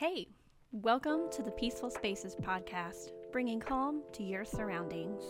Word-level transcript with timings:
Hey, 0.00 0.28
welcome 0.72 1.30
to 1.30 1.42
the 1.42 1.50
Peaceful 1.50 1.90
Spaces 1.90 2.34
podcast, 2.34 3.10
bringing 3.32 3.60
calm 3.60 4.02
to 4.14 4.22
your 4.22 4.46
surroundings. 4.46 5.22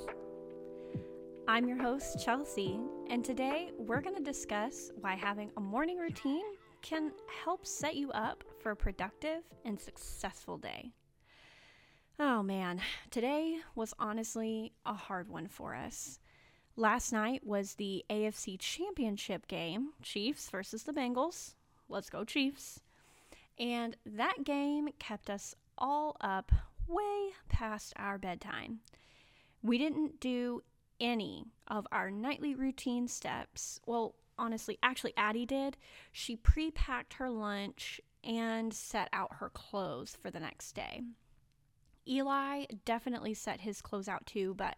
I'm 1.49 1.67
your 1.67 1.83
host, 1.83 2.25
Chelsea, 2.25 2.79
and 3.09 3.25
today 3.25 3.73
we're 3.77 4.01
going 4.01 4.15
to 4.15 4.23
discuss 4.23 4.93
why 5.01 5.17
having 5.17 5.51
a 5.57 5.61
morning 5.61 5.99
routine 5.99 6.45
can 6.83 7.11
help 7.45 7.67
set 7.67 7.97
you 7.97 8.13
up 8.13 8.45
for 8.61 8.71
a 8.71 8.77
productive 8.77 9.43
and 9.65 9.81
successful 9.81 10.57
day. 10.57 10.93
Oh 12.21 12.45
man, 12.45 12.81
today 13.11 13.57
was 13.75 13.93
honestly 13.99 14.73
a 14.87 14.95
hard 14.95 15.29
one 15.29 15.49
for 15.49 15.75
us. 15.75 16.21
Last 16.77 17.13
night 17.13 17.45
was 17.45 17.75
the 17.75 18.05
AFC 18.09 18.57
Championship 18.61 19.49
game, 19.49 19.95
Chiefs 20.01 20.49
versus 20.49 20.85
the 20.85 20.93
Bengals. 20.93 21.55
Let's 21.89 22.09
go, 22.09 22.23
Chiefs. 22.23 22.83
And 23.59 23.97
that 24.07 24.45
game 24.45 24.89
kept 24.99 25.29
us 25.29 25.55
all 25.77 26.17
up 26.21 26.53
way 26.87 27.31
past 27.49 27.93
our 27.97 28.19
bedtime. 28.19 28.81
We 29.63 29.79
didn't 29.79 30.21
do 30.21 30.63
any 31.01 31.47
of 31.69 31.87
our 31.93 32.11
nightly 32.11 32.55
routine 32.55 33.09
steps. 33.09 33.81
Well, 33.87 34.15
honestly, 34.39 34.79
actually, 34.83 35.15
Addie 35.17 35.47
did. 35.47 35.77
She 36.13 36.37
pre 36.37 36.71
packed 36.71 37.15
her 37.15 37.31
lunch 37.31 38.01
and 38.23 38.73
set 38.73 39.09
out 39.13 39.37
her 39.37 39.49
clothes 39.51 40.17
for 40.21 40.31
the 40.31 40.41
next 40.41 40.73
day. 40.73 41.03
Eli 42.07 42.65
definitely 42.85 43.35
set 43.35 43.61
his 43.61 43.81
clothes 43.81 44.09
out 44.09 44.27
too, 44.27 44.55
but 44.55 44.77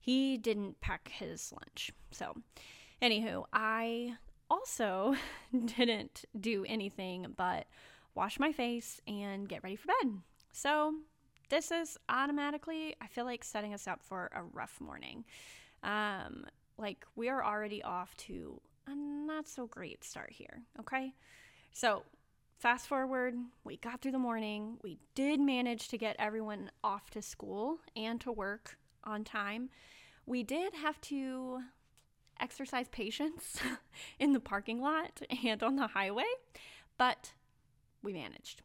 he 0.00 0.36
didn't 0.36 0.80
pack 0.80 1.08
his 1.08 1.52
lunch. 1.52 1.92
So, 2.10 2.34
anywho, 3.00 3.44
I 3.52 4.16
also 4.50 5.14
didn't 5.76 6.24
do 6.38 6.64
anything 6.68 7.34
but 7.36 7.66
wash 8.14 8.38
my 8.38 8.52
face, 8.52 9.00
and 9.06 9.48
get 9.48 9.62
ready 9.62 9.76
for 9.76 9.88
bed. 9.88 10.12
So, 10.52 10.94
this 11.48 11.70
is 11.70 11.98
automatically, 12.08 12.96
I 13.00 13.06
feel 13.06 13.24
like, 13.24 13.44
setting 13.44 13.74
us 13.74 13.86
up 13.86 14.02
for 14.02 14.30
a 14.34 14.42
rough 14.42 14.80
morning. 14.80 15.24
Um, 15.82 16.46
like, 16.78 17.04
we 17.16 17.28
are 17.28 17.44
already 17.44 17.82
off 17.82 18.16
to 18.18 18.60
a 18.86 18.94
not 18.94 19.48
so 19.48 19.66
great 19.66 20.04
start 20.04 20.30
here, 20.32 20.62
okay? 20.80 21.14
So, 21.72 22.02
fast 22.58 22.86
forward, 22.86 23.34
we 23.64 23.76
got 23.76 24.00
through 24.00 24.12
the 24.12 24.18
morning. 24.18 24.78
We 24.82 24.98
did 25.14 25.40
manage 25.40 25.88
to 25.88 25.98
get 25.98 26.16
everyone 26.18 26.70
off 26.82 27.10
to 27.10 27.22
school 27.22 27.78
and 27.96 28.20
to 28.22 28.32
work 28.32 28.76
on 29.04 29.24
time. 29.24 29.70
We 30.26 30.42
did 30.42 30.74
have 30.74 31.00
to 31.02 31.60
exercise 32.40 32.86
patience 32.88 33.60
in 34.18 34.32
the 34.32 34.40
parking 34.40 34.80
lot 34.80 35.22
and 35.44 35.62
on 35.62 35.76
the 35.76 35.88
highway, 35.88 36.24
but 36.98 37.32
we 38.02 38.12
managed. 38.12 38.62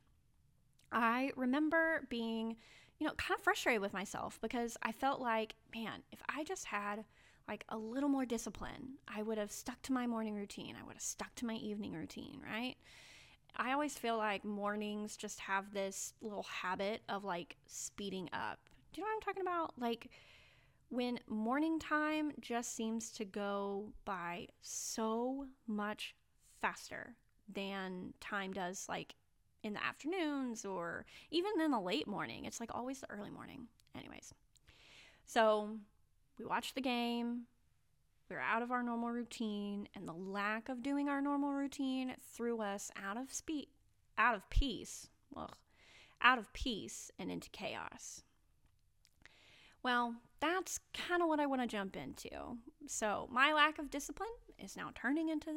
I 0.91 1.31
remember 1.35 2.05
being, 2.09 2.55
you 2.99 3.07
know, 3.07 3.13
kind 3.13 3.37
of 3.37 3.43
frustrated 3.43 3.81
with 3.81 3.93
myself 3.93 4.39
because 4.41 4.77
I 4.81 4.91
felt 4.91 5.19
like, 5.19 5.55
man, 5.73 6.03
if 6.11 6.19
I 6.29 6.43
just 6.43 6.65
had 6.65 7.03
like 7.47 7.63
a 7.69 7.77
little 7.77 8.09
more 8.09 8.25
discipline, 8.25 8.97
I 9.07 9.21
would 9.21 9.37
have 9.37 9.51
stuck 9.51 9.81
to 9.83 9.93
my 9.93 10.07
morning 10.07 10.35
routine. 10.35 10.75
I 10.79 10.85
would 10.85 10.95
have 10.95 11.01
stuck 11.01 11.33
to 11.35 11.45
my 11.45 11.55
evening 11.55 11.93
routine, 11.93 12.41
right? 12.45 12.75
I 13.55 13.73
always 13.73 13.97
feel 13.97 14.17
like 14.17 14.45
mornings 14.45 15.17
just 15.17 15.39
have 15.39 15.73
this 15.73 16.13
little 16.21 16.43
habit 16.43 17.01
of 17.09 17.23
like 17.23 17.57
speeding 17.65 18.29
up. 18.33 18.59
Do 18.93 19.01
you 19.01 19.05
know 19.05 19.09
what 19.09 19.15
I'm 19.15 19.21
talking 19.21 19.41
about? 19.41 19.73
Like 19.77 20.09
when 20.89 21.19
morning 21.27 21.79
time 21.79 22.31
just 22.39 22.75
seems 22.75 23.11
to 23.11 23.25
go 23.25 23.91
by 24.05 24.47
so 24.61 25.47
much 25.67 26.15
faster 26.61 27.15
than 27.53 28.13
time 28.19 28.53
does 28.53 28.85
like 28.87 29.15
in 29.67 29.73
the 29.73 29.83
afternoons 29.83 30.65
or 30.65 31.05
even 31.29 31.51
in 31.61 31.71
the 31.71 31.79
late 31.79 32.07
morning. 32.07 32.45
It's 32.45 32.59
like 32.59 32.73
always 32.73 33.01
the 33.01 33.11
early 33.11 33.29
morning. 33.29 33.67
Anyways, 33.95 34.33
so 35.25 35.77
we 36.39 36.45
watched 36.45 36.75
the 36.75 36.81
game. 36.81 37.43
We 38.29 38.35
are 38.35 38.41
out 38.41 38.61
of 38.61 38.71
our 38.71 38.83
normal 38.83 39.09
routine, 39.09 39.87
and 39.95 40.07
the 40.07 40.13
lack 40.13 40.67
of 40.67 40.83
doing 40.83 41.07
our 41.07 41.21
normal 41.21 41.53
routine 41.53 42.13
threw 42.33 42.61
us 42.61 42.91
out 43.01 43.15
of 43.15 43.31
speed, 43.31 43.67
out 44.17 44.35
of 44.35 44.49
peace, 44.49 45.07
ugh, 45.35 45.55
out 46.21 46.37
of 46.37 46.51
peace 46.51 47.09
and 47.17 47.31
into 47.31 47.49
chaos. 47.51 48.23
Well, 49.81 50.15
that's 50.41 50.79
kind 50.93 51.21
of 51.21 51.29
what 51.29 51.39
I 51.39 51.45
want 51.45 51.61
to 51.61 51.67
jump 51.67 51.95
into. 51.95 52.57
So, 52.85 53.29
my 53.31 53.53
lack 53.53 53.79
of 53.79 53.89
discipline 53.89 54.27
is 54.59 54.75
now 54.75 54.91
turning 54.93 55.29
into 55.29 55.53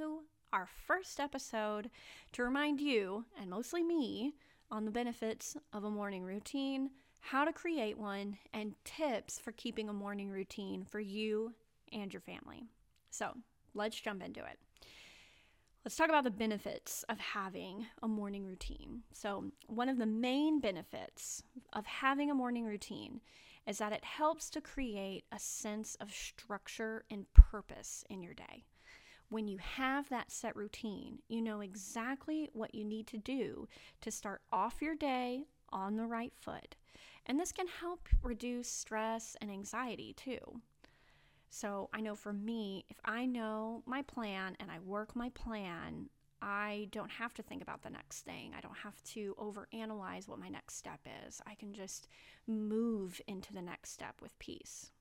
our 0.53 0.66
first 0.87 1.21
episode 1.21 1.91
to 2.33 2.43
remind 2.43 2.81
you, 2.81 3.25
and 3.41 3.50
mostly 3.50 3.83
me, 3.83 4.34
on 4.71 4.84
the 4.84 4.91
benefits 4.91 5.56
of 5.72 5.84
a 5.84 5.91
morning 5.91 6.22
routine, 6.22 6.91
how 7.21 7.44
to 7.44 7.53
create 7.53 7.99
one, 7.99 8.38
and 8.53 8.75
tips 8.84 9.38
for 9.38 9.53
keeping 9.53 9.88
a 9.88 9.93
morning 9.93 10.31
routine 10.31 10.84
for 10.84 11.00
you 11.00 11.53
and 11.93 12.12
your 12.12 12.21
family. 12.21 12.65
So 13.11 13.37
let's 13.75 14.00
jump 14.00 14.22
into 14.22 14.41
it. 14.41 14.59
Let's 15.84 15.97
talk 15.97 16.09
about 16.09 16.25
the 16.25 16.31
benefits 16.31 17.05
of 17.09 17.19
having 17.19 17.87
a 18.03 18.09
morning 18.09 18.44
routine. 18.44 19.03
So, 19.12 19.47
one 19.67 19.88
of 19.88 19.97
the 19.97 20.05
main 20.05 20.61
benefits 20.61 21.43
of 21.72 21.87
having 21.87 22.31
a 22.31 22.34
morning 22.34 22.67
routine 22.67 23.22
is 23.67 23.78
that 23.78 23.93
it 23.93 24.05
helps 24.05 24.50
to 24.50 24.61
create 24.61 25.25
a 25.32 25.38
sense 25.38 25.94
of 25.94 26.12
structure 26.12 27.05
and 27.11 27.32
purpose 27.32 28.05
in 28.11 28.22
your 28.22 28.34
day 28.34 28.65
when 29.30 29.48
you 29.48 29.58
have 29.58 30.08
that 30.08 30.30
set 30.30 30.54
routine, 30.56 31.20
you 31.28 31.41
know 31.41 31.60
exactly 31.60 32.50
what 32.52 32.74
you 32.74 32.84
need 32.84 33.06
to 33.08 33.16
do 33.16 33.68
to 34.00 34.10
start 34.10 34.42
off 34.52 34.82
your 34.82 34.94
day 34.94 35.44
on 35.70 35.96
the 35.96 36.06
right 36.06 36.32
foot. 36.38 36.76
And 37.26 37.38
this 37.38 37.52
can 37.52 37.66
help 37.69 38.08
reduce 38.22 38.69
stress 38.69 39.36
and 39.40 39.50
anxiety 39.50 40.12
too. 40.14 40.60
So, 41.48 41.88
I 41.92 42.00
know 42.00 42.14
for 42.14 42.32
me, 42.32 42.84
if 42.88 42.98
I 43.04 43.26
know 43.26 43.82
my 43.84 44.02
plan 44.02 44.56
and 44.60 44.70
I 44.70 44.78
work 44.78 45.16
my 45.16 45.30
plan, 45.30 46.08
I 46.42 46.88
don't 46.90 47.10
have 47.10 47.34
to 47.34 47.42
think 47.42 47.60
about 47.60 47.82
the 47.82 47.90
next 47.90 48.22
thing. 48.22 48.52
I 48.56 48.60
don't 48.60 48.76
have 48.78 49.02
to 49.14 49.34
overanalyze 49.38 50.28
what 50.28 50.38
my 50.38 50.48
next 50.48 50.76
step 50.76 51.00
is. 51.26 51.40
I 51.46 51.54
can 51.54 51.74
just 51.74 52.08
move 52.46 53.20
into 53.26 53.52
the 53.52 53.62
next 53.62 53.90
step 53.92 54.22
with 54.22 54.38
peace. 54.38 54.92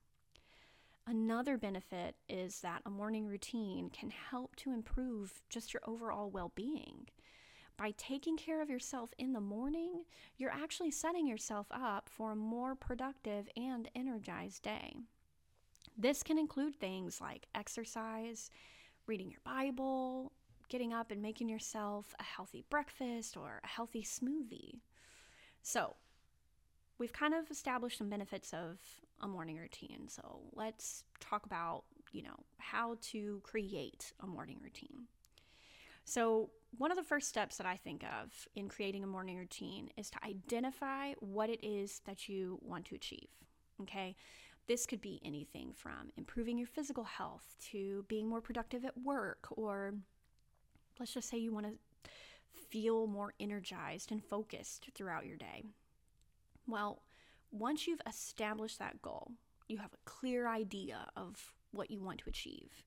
Another 1.06 1.58
benefit 1.58 2.16
is 2.28 2.60
that 2.60 2.82
a 2.86 2.90
morning 2.90 3.26
routine 3.26 3.90
can 3.90 4.10
help 4.10 4.54
to 4.56 4.72
improve 4.72 5.42
just 5.48 5.72
your 5.72 5.82
overall 5.86 6.30
well 6.30 6.52
being. 6.54 7.08
By 7.76 7.94
taking 7.96 8.36
care 8.36 8.60
of 8.60 8.68
yourself 8.68 9.10
in 9.18 9.32
the 9.32 9.40
morning, 9.40 10.04
you're 10.36 10.52
actually 10.52 10.90
setting 10.90 11.26
yourself 11.26 11.66
up 11.70 12.10
for 12.10 12.32
a 12.32 12.36
more 12.36 12.74
productive 12.74 13.48
and 13.56 13.88
energized 13.94 14.62
day. 14.62 14.96
This 15.96 16.22
can 16.22 16.38
include 16.38 16.76
things 16.76 17.20
like 17.20 17.46
exercise, 17.54 18.50
reading 19.06 19.30
your 19.30 19.40
Bible, 19.44 20.32
getting 20.68 20.92
up 20.92 21.10
and 21.10 21.20
making 21.22 21.48
yourself 21.48 22.14
a 22.18 22.22
healthy 22.22 22.64
breakfast 22.70 23.36
or 23.36 23.60
a 23.64 23.66
healthy 23.66 24.02
smoothie. 24.02 24.80
So, 25.62 25.96
we've 26.98 27.12
kind 27.12 27.34
of 27.34 27.50
established 27.50 27.98
some 27.98 28.10
benefits 28.10 28.52
of 28.52 28.78
a 29.20 29.28
morning 29.28 29.58
routine. 29.58 30.08
So 30.08 30.40
let's 30.54 31.04
talk 31.20 31.46
about, 31.46 31.84
you 32.12 32.22
know, 32.22 32.44
how 32.58 32.96
to 33.02 33.40
create 33.44 34.12
a 34.20 34.26
morning 34.26 34.58
routine. 34.62 35.06
So, 36.04 36.50
one 36.78 36.90
of 36.92 36.96
the 36.96 37.02
first 37.02 37.28
steps 37.28 37.56
that 37.56 37.66
I 37.66 37.76
think 37.76 38.04
of 38.04 38.48
in 38.54 38.68
creating 38.68 39.02
a 39.02 39.08
morning 39.08 39.36
routine 39.36 39.90
is 39.96 40.08
to 40.10 40.18
identify 40.24 41.14
what 41.18 41.50
it 41.50 41.64
is 41.64 42.00
that 42.04 42.28
you 42.28 42.58
want 42.62 42.84
to 42.86 42.94
achieve. 42.94 43.28
Okay. 43.82 44.14
This 44.66 44.86
could 44.86 45.00
be 45.00 45.20
anything 45.24 45.72
from 45.72 46.10
improving 46.16 46.56
your 46.56 46.68
physical 46.68 47.02
health 47.02 47.56
to 47.70 48.04
being 48.08 48.28
more 48.28 48.40
productive 48.40 48.84
at 48.84 48.96
work, 48.98 49.48
or 49.50 49.94
let's 51.00 51.12
just 51.12 51.28
say 51.28 51.38
you 51.38 51.52
want 51.52 51.66
to 51.66 52.10
feel 52.70 53.06
more 53.08 53.34
energized 53.40 54.12
and 54.12 54.22
focused 54.22 54.88
throughout 54.94 55.26
your 55.26 55.36
day. 55.36 55.64
Well, 56.68 57.02
once 57.50 57.86
you've 57.86 58.02
established 58.06 58.78
that 58.78 59.02
goal, 59.02 59.32
you 59.68 59.78
have 59.78 59.92
a 59.92 60.10
clear 60.10 60.48
idea 60.48 61.06
of 61.16 61.54
what 61.72 61.90
you 61.90 62.02
want 62.02 62.18
to 62.18 62.28
achieve. 62.28 62.84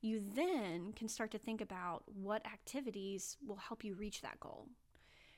You 0.00 0.22
then 0.34 0.92
can 0.94 1.08
start 1.08 1.30
to 1.32 1.38
think 1.38 1.60
about 1.60 2.04
what 2.06 2.44
activities 2.46 3.36
will 3.46 3.56
help 3.56 3.84
you 3.84 3.94
reach 3.94 4.22
that 4.22 4.40
goal. 4.40 4.68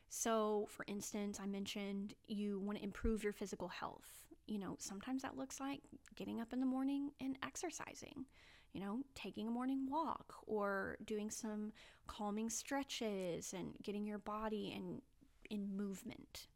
So, 0.09 0.67
for 0.69 0.85
instance, 0.88 1.41
I 1.43 1.47
mentioned 1.47 2.14
you 2.29 2.61
want 2.61 2.79
to 2.79 2.85
improve 2.85 3.25
your 3.25 3.32
physical 3.32 3.69
health. 3.69 4.09
You 4.47 4.59
know, 4.59 4.76
sometimes 4.79 5.23
that 5.23 5.38
looks 5.38 5.58
like 5.58 5.81
getting 6.15 6.41
up 6.41 6.53
in 6.53 6.61
the 6.61 6.67
morning 6.67 7.12
and 7.20 7.38
exercising, 7.43 8.26
you 8.73 8.81
know, 8.81 9.00
taking 9.15 9.49
a 9.49 9.50
morning 9.50 9.88
walk 9.88 10.35
or 10.47 10.97
doing 11.06 11.31
some 11.31 11.73
calming 12.06 12.50
stretches 12.50 13.55
and 13.56 13.73
getting 13.82 14.06
your 14.06 14.19
body 14.19 14.75
in, 14.76 15.00
in 15.49 15.76
movement. 15.76 16.47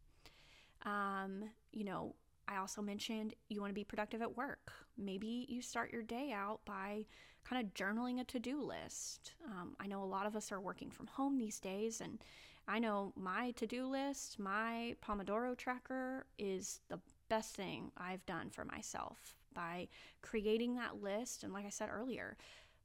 Um, 0.85 1.45
you 1.77 1.85
know, 1.85 2.15
I 2.49 2.57
also 2.57 2.81
mentioned 2.81 3.35
you 3.51 3.61
want 3.61 3.71
to 3.71 3.75
be 3.75 3.85
productive 3.85 4.23
at 4.23 4.37
work. 4.37 4.73
Maybe 4.97 5.45
you 5.49 5.61
start 5.61 5.93
your 5.93 6.03
day 6.03 6.33
out 6.33 6.61
by 6.65 7.05
kind 7.45 7.65
of 7.65 7.75
journaling 7.75 8.19
a 8.19 8.25
to 8.25 8.41
do 8.41 8.63
list. 8.63 9.35
Um, 9.45 9.77
I 9.79 9.87
know 9.87 10.03
a 10.03 10.05
lot 10.05 10.27
of 10.27 10.35
us 10.35 10.51
are 10.51 10.61
working 10.61 10.91
from 10.91 11.07
home 11.07 11.37
these 11.37 11.61
days, 11.61 12.01
and 12.01 12.25
I 12.67 12.79
know 12.79 13.13
my 13.15 13.51
to 13.53 13.67
do 13.67 13.87
list, 13.87 14.39
my 14.39 14.97
Pomodoro 15.07 15.55
tracker 15.55 16.25
is 16.39 16.81
the 16.89 16.99
best 17.29 17.55
thing 17.55 17.93
I've 17.97 18.25
done 18.25 18.49
for 18.49 18.65
myself 18.65 19.35
by 19.53 19.89
creating 20.23 20.77
that 20.77 21.03
list. 21.03 21.45
And 21.45 21.53
like 21.53 21.67
I 21.67 21.71
said 21.71 21.91
earlier, 21.93 22.39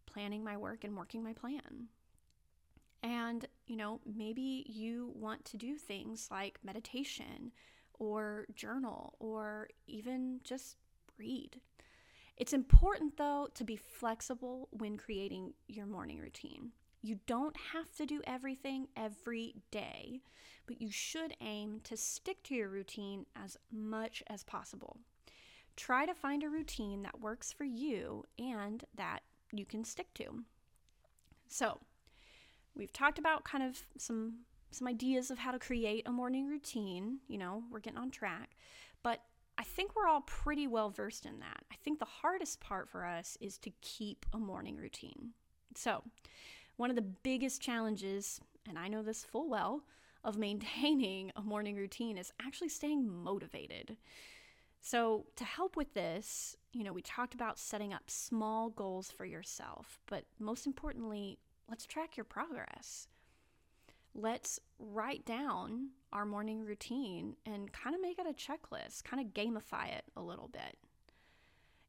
planning 0.05 0.43
my 0.43 0.57
work 0.57 0.83
and 0.83 0.97
working 0.97 1.23
my 1.23 1.33
plan. 1.33 1.88
And, 3.03 3.45
you 3.65 3.77
know, 3.77 4.01
maybe 4.05 4.65
you 4.67 5.13
want 5.15 5.45
to 5.45 5.57
do 5.57 5.77
things 5.77 6.27
like 6.29 6.59
meditation 6.63 7.51
or 8.01 8.48
journal 8.56 9.13
or 9.19 9.69
even 9.86 10.39
just 10.44 10.75
read. 11.19 11.62
It's 12.36 12.51
important, 12.51 13.15
though, 13.18 13.48
to 13.53 13.63
be 13.63 13.75
flexible 13.75 14.69
when 14.71 14.98
creating 14.98 15.53
your 15.68 15.86
morning 15.86 16.18
routine. 16.18 16.71
You 17.03 17.19
don't 17.27 17.56
have 17.74 17.92
to 17.98 18.07
do 18.07 18.21
everything 18.25 18.88
every 18.98 19.53
day, 19.69 20.21
but 20.65 20.81
you 20.81 20.89
should 20.89 21.36
aim 21.42 21.81
to 21.83 21.95
stick 21.95 22.42
to 22.44 22.56
your 22.56 22.69
routine 22.69 23.27
as 23.36 23.56
much 23.71 24.24
as 24.25 24.44
possible. 24.44 24.98
Try 25.75 26.07
to 26.07 26.15
find 26.15 26.42
a 26.42 26.50
routine 26.50 27.03
that 27.03 27.21
works 27.21 27.51
for 27.51 27.65
you 27.65 28.24
and 28.39 28.83
that 28.95 29.19
you 29.51 29.65
can 29.65 29.83
stick 29.83 30.12
to. 30.15 30.44
So, 31.48 31.77
we've 32.75 32.94
talked 32.94 33.19
about 33.19 33.44
kind 33.44 33.63
of 33.63 33.83
some 34.00 34.45
some 34.71 34.88
ideas 34.88 35.31
of 35.31 35.38
how 35.38 35.51
to 35.51 35.59
create 35.59 36.07
a 36.07 36.12
morning 36.12 36.47
routine, 36.47 37.19
you 37.27 37.38
know, 37.38 37.63
we're 37.69 37.79
getting 37.79 38.00
on 38.00 38.09
track. 38.09 38.56
But 39.03 39.21
I 39.57 39.63
think 39.63 39.95
we're 39.95 40.07
all 40.07 40.21
pretty 40.21 40.68
well 40.68 40.89
versed 40.89 41.25
in 41.25 41.39
that. 41.39 41.63
I 41.71 41.75
think 41.83 42.00
the 42.00 42.06
hardest 42.06 42.59
part 42.59 42.89
for 42.89 43.06
us 43.06 43.38
is 43.41 43.57
to 43.59 43.71
keep 43.81 44.25
a 44.33 44.38
morning 44.38 44.77
routine. 44.77 45.31
So, 45.75 46.03
one 46.77 46.89
of 46.89 46.95
the 46.95 47.01
biggest 47.01 47.62
challenges, 47.62 48.41
and 48.68 48.79
I 48.79 48.88
know 48.88 49.03
this 49.03 49.23
full 49.23 49.50
well, 49.50 49.83
of 50.23 50.38
maintaining 50.38 51.31
a 51.35 51.41
morning 51.41 51.75
routine 51.75 52.17
is 52.17 52.31
actually 52.41 52.69
staying 52.69 53.07
motivated. 53.07 53.97
So, 54.79 55.27
to 55.35 55.44
help 55.44 55.75
with 55.75 55.94
this, 55.94 56.56
you 56.74 56.83
know, 56.83 56.94
we 56.94 57.01
talked 57.01 57.35
about 57.35 57.59
setting 57.59 57.94
up 57.94 58.09
small 58.09 58.69
goals 58.69 59.12
for 59.12 59.25
yourself, 59.25 60.00
but 60.07 60.25
most 60.39 60.65
importantly, 60.65 61.38
let's 61.69 61.85
track 61.85 62.17
your 62.17 62.24
progress. 62.24 63.07
Let's 64.13 64.59
write 64.77 65.25
down 65.25 65.89
our 66.11 66.25
morning 66.25 66.65
routine 66.65 67.35
and 67.45 67.71
kind 67.71 67.95
of 67.95 68.01
make 68.01 68.19
it 68.19 68.27
a 68.27 68.33
checklist, 68.33 69.03
kind 69.03 69.25
of 69.25 69.33
gamify 69.33 69.93
it 69.95 70.03
a 70.17 70.21
little 70.21 70.49
bit. 70.49 70.77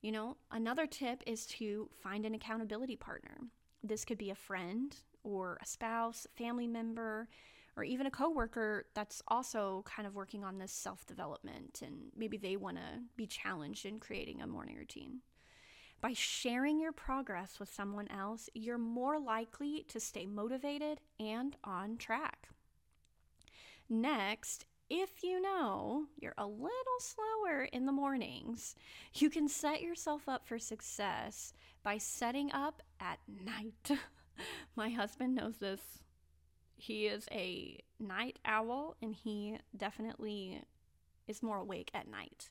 You 0.03 0.13
know, 0.13 0.37
another 0.51 0.87
tip 0.87 1.23
is 1.27 1.47
to 1.47 1.89
find 2.01 2.25
an 2.25 2.35
accountability 2.35 2.97
partner. 2.97 3.39
This 3.83 4.05
could 4.05 4.19
be 4.19 4.31
a 4.31 4.37
friend 4.37 4.95
or 5.25 5.59
a 5.61 5.67
spouse, 5.67 6.27
family 6.37 6.67
member, 6.67 7.29
or 7.77 7.85
even 7.85 8.07
a 8.07 8.11
coworker 8.11 8.87
that's 8.95 9.23
also 9.29 9.83
kind 9.87 10.07
of 10.07 10.15
working 10.15 10.45
on 10.45 10.59
this 10.59 10.73
self-development 10.73 11.81
and 11.83 12.11
maybe 12.17 12.37
they 12.37 12.57
want 12.57 12.77
to 12.77 13.01
be 13.17 13.27
challenged 13.27 13.87
in 13.87 13.99
creating 13.99 14.43
a 14.43 14.47
morning 14.47 14.77
routine. 14.77 15.21
By 16.03 16.15
sharing 16.15 16.81
your 16.81 16.91
progress 16.91 17.61
with 17.61 17.73
someone 17.73 18.09
else, 18.09 18.51
you're 18.55 18.77
more 18.77 19.21
likely 19.21 19.85
to 19.87 20.01
stay 20.01 20.27
motivated 20.27 21.01
and 21.21 21.57
on 21.63 21.97
track. 21.97 22.49
Next, 23.89 24.67
if 24.91 25.23
you 25.23 25.41
know 25.41 26.07
you're 26.19 26.35
a 26.37 26.47
little 26.47 26.99
slower 26.99 27.69
in 27.73 27.87
the 27.87 27.93
mornings, 27.93 28.75
you 29.15 29.31
can 29.31 29.49
set 29.49 29.81
yourself 29.81 30.29
up 30.29 30.45
for 30.45 30.59
success 30.59 31.53
by 31.85 31.99
setting 31.99 32.51
up 32.53 32.83
at 32.99 33.21
night. 33.29 33.99
My 34.77 34.89
husband 34.91 35.37
knows 35.37 35.59
this 35.59 35.81
he 36.75 37.07
is 37.07 37.29
a 37.31 37.79
night 38.01 38.41
owl 38.45 38.97
and 39.01 39.15
he 39.15 39.59
definitely 39.77 40.63
is 41.29 41.45
more 41.45 41.59
awake 41.59 41.93
at 41.95 42.11
night. 42.11 42.51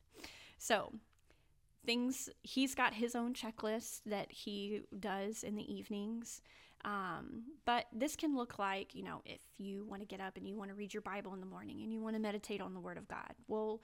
So, 0.58 0.94
things 1.86 2.30
he's 2.44 2.76
got 2.76 2.94
his 2.94 3.16
own 3.16 3.34
checklist 3.34 4.02
that 4.06 4.32
he 4.32 4.82
does 5.00 5.44
in 5.44 5.56
the 5.56 5.74
evenings. 5.74 6.42
Um, 6.84 7.44
but 7.66 7.86
this 7.94 8.16
can 8.16 8.36
look 8.36 8.58
like, 8.58 8.96
you 8.96 9.04
know, 9.04 9.22
if 9.26 9.42
you 9.58 9.86
want 9.86 10.02
to 10.02 10.08
get 10.08 10.20
up 10.20 10.38
and 10.38 10.48
you 10.48 10.56
want 10.56 10.70
to 10.70 10.76
read 10.76 10.94
your 10.94 11.02
Bible 11.02 11.34
in 11.34 11.40
the 11.40 11.46
morning 11.46 11.82
and 11.84 11.94
you 11.94 12.02
want 12.02 12.16
to 12.16 12.22
meditate 12.22 12.62
on 12.62 12.74
the 12.74 12.80
Word 12.80 12.98
of 12.98 13.08
God, 13.08 13.34
well, 13.48 13.82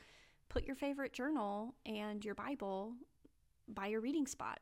put 0.49 0.65
your 0.65 0.75
favorite 0.75 1.13
journal 1.13 1.75
and 1.85 2.25
your 2.25 2.35
Bible 2.35 2.93
by 3.67 3.87
your 3.87 4.01
reading 4.01 4.25
spot. 4.25 4.59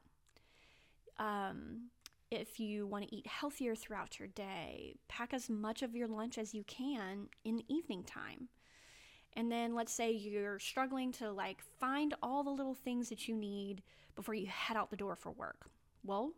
Um, 1.17 1.89
if 2.31 2.59
you 2.59 2.87
want 2.87 3.07
to 3.07 3.15
eat 3.15 3.27
healthier 3.27 3.75
throughout 3.75 4.19
your 4.19 4.27
day, 4.27 4.95
pack 5.07 5.33
as 5.33 5.49
much 5.49 5.81
of 5.81 5.95
your 5.95 6.07
lunch 6.07 6.37
as 6.37 6.53
you 6.53 6.63
can 6.65 7.27
in 7.45 7.55
the 7.55 7.65
evening 7.73 8.03
time. 8.03 8.49
And 9.35 9.51
then 9.51 9.75
let's 9.75 9.91
say 9.91 10.11
you're 10.11 10.59
struggling 10.59 11.11
to 11.13 11.31
like 11.31 11.61
find 11.79 12.13
all 12.23 12.43
the 12.43 12.49
little 12.49 12.73
things 12.73 13.09
that 13.09 13.27
you 13.27 13.35
need 13.35 13.81
before 14.15 14.33
you 14.33 14.47
head 14.47 14.77
out 14.77 14.89
the 14.89 14.95
door 14.95 15.15
for 15.15 15.31
work. 15.31 15.67
Well, 16.03 16.31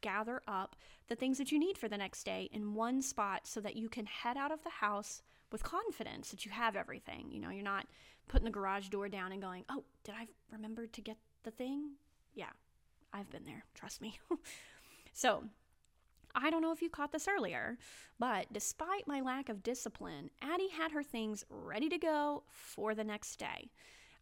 gather 0.00 0.42
up 0.48 0.76
the 1.08 1.16
things 1.16 1.38
that 1.38 1.52
you 1.52 1.58
need 1.58 1.76
for 1.76 1.88
the 1.88 1.98
next 1.98 2.24
day 2.24 2.48
in 2.52 2.74
one 2.74 3.02
spot 3.02 3.46
so 3.46 3.60
that 3.60 3.76
you 3.76 3.88
can 3.88 4.06
head 4.06 4.36
out 4.36 4.52
of 4.52 4.62
the 4.62 4.70
house 4.70 5.22
with 5.50 5.62
confidence 5.62 6.30
that 6.30 6.44
you 6.44 6.52
have 6.52 6.76
everything. 6.76 7.26
You 7.30 7.40
know, 7.40 7.50
you're 7.50 7.62
not 7.62 7.86
putting 8.28 8.44
the 8.44 8.50
garage 8.50 8.88
door 8.88 9.08
down 9.08 9.32
and 9.32 9.42
going, 9.42 9.64
"Oh, 9.68 9.84
did 10.04 10.14
I 10.14 10.28
remember 10.52 10.86
to 10.86 11.00
get 11.00 11.16
the 11.42 11.50
thing?" 11.50 11.92
Yeah. 12.34 12.50
I've 13.12 13.30
been 13.30 13.46
there, 13.46 13.64
trust 13.74 14.00
me. 14.00 14.18
So, 15.14 15.42
I 16.40 16.50
don't 16.50 16.62
know 16.62 16.70
if 16.70 16.80
you 16.80 16.88
caught 16.88 17.10
this 17.10 17.26
earlier, 17.26 17.78
but 18.20 18.52
despite 18.52 19.08
my 19.08 19.20
lack 19.20 19.48
of 19.48 19.64
discipline, 19.64 20.30
Addie 20.40 20.68
had 20.68 20.92
her 20.92 21.02
things 21.02 21.44
ready 21.50 21.88
to 21.88 21.98
go 21.98 22.44
for 22.48 22.94
the 22.94 23.02
next 23.02 23.40
day. 23.40 23.72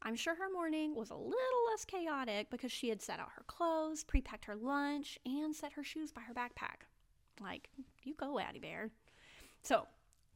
I'm 0.00 0.16
sure 0.16 0.34
her 0.34 0.50
morning 0.50 0.94
was 0.94 1.10
a 1.10 1.14
little 1.14 1.66
less 1.70 1.84
chaotic 1.84 2.48
because 2.48 2.72
she 2.72 2.88
had 2.88 3.02
set 3.02 3.20
out 3.20 3.32
her 3.36 3.42
clothes, 3.46 4.02
pre 4.02 4.22
packed 4.22 4.46
her 4.46 4.56
lunch, 4.56 5.18
and 5.26 5.54
set 5.54 5.74
her 5.74 5.84
shoes 5.84 6.10
by 6.10 6.22
her 6.22 6.32
backpack. 6.32 6.86
Like, 7.38 7.68
you 8.02 8.14
go, 8.14 8.38
Addie 8.38 8.60
Bear. 8.60 8.88
So, 9.62 9.86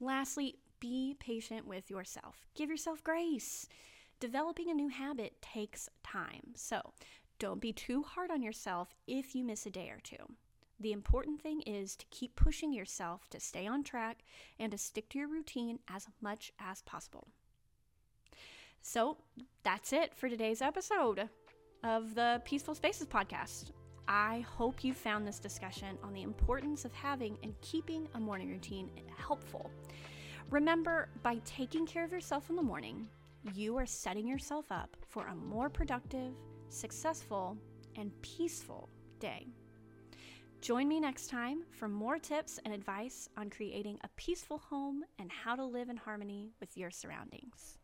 lastly, 0.00 0.56
be 0.80 1.16
patient 1.18 1.66
with 1.66 1.90
yourself. 1.90 2.44
Give 2.54 2.68
yourself 2.68 3.02
grace. 3.02 3.66
Developing 4.18 4.68
a 4.68 4.74
new 4.74 4.88
habit 4.88 5.40
takes 5.40 5.88
time. 6.04 6.52
So, 6.56 6.92
don't 7.38 7.60
be 7.60 7.72
too 7.72 8.02
hard 8.02 8.30
on 8.30 8.42
yourself 8.42 8.94
if 9.06 9.34
you 9.34 9.44
miss 9.44 9.64
a 9.64 9.70
day 9.70 9.88
or 9.88 10.00
two. 10.02 10.36
The 10.80 10.92
important 10.92 11.42
thing 11.42 11.60
is 11.62 11.94
to 11.96 12.06
keep 12.10 12.36
pushing 12.36 12.72
yourself 12.72 13.28
to 13.30 13.38
stay 13.38 13.66
on 13.66 13.84
track 13.84 14.24
and 14.58 14.72
to 14.72 14.78
stick 14.78 15.10
to 15.10 15.18
your 15.18 15.28
routine 15.28 15.78
as 15.88 16.08
much 16.22 16.52
as 16.58 16.80
possible. 16.82 17.28
So 18.80 19.18
that's 19.62 19.92
it 19.92 20.14
for 20.14 20.30
today's 20.30 20.62
episode 20.62 21.28
of 21.84 22.14
the 22.14 22.40
Peaceful 22.46 22.74
Spaces 22.74 23.06
podcast. 23.06 23.72
I 24.08 24.40
hope 24.40 24.82
you 24.82 24.94
found 24.94 25.26
this 25.26 25.38
discussion 25.38 25.98
on 26.02 26.14
the 26.14 26.22
importance 26.22 26.86
of 26.86 26.94
having 26.94 27.36
and 27.42 27.54
keeping 27.60 28.08
a 28.14 28.20
morning 28.20 28.48
routine 28.48 28.90
helpful. 29.18 29.70
Remember, 30.48 31.10
by 31.22 31.40
taking 31.44 31.86
care 31.86 32.04
of 32.04 32.12
yourself 32.12 32.48
in 32.48 32.56
the 32.56 32.62
morning, 32.62 33.06
you 33.54 33.76
are 33.76 33.86
setting 33.86 34.26
yourself 34.26 34.64
up 34.70 34.96
for 35.06 35.26
a 35.26 35.34
more 35.34 35.68
productive, 35.68 36.32
successful, 36.70 37.56
and 37.96 38.10
peaceful 38.22 38.88
day. 39.20 39.46
Join 40.60 40.88
me 40.88 41.00
next 41.00 41.30
time 41.30 41.62
for 41.70 41.88
more 41.88 42.18
tips 42.18 42.60
and 42.66 42.74
advice 42.74 43.30
on 43.34 43.48
creating 43.48 43.98
a 44.04 44.10
peaceful 44.16 44.58
home 44.58 45.04
and 45.18 45.32
how 45.32 45.56
to 45.56 45.64
live 45.64 45.88
in 45.88 45.96
harmony 45.96 46.52
with 46.60 46.76
your 46.76 46.90
surroundings. 46.90 47.79